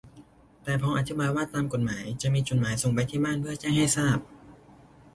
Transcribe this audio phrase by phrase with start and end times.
[0.63, 4.19] แต่พออธิบายว่าตามกฎหมายจะมีจดหมายส่งไปที่บ้านเพื่อแจ้งให้ทราบ